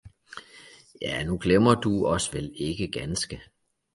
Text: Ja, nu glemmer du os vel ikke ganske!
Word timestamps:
Ja, 1.01 1.19
nu 1.27 1.37
glemmer 1.43 1.75
du 1.75 2.05
os 2.07 2.33
vel 2.33 2.51
ikke 2.55 2.87
ganske! 2.91 3.41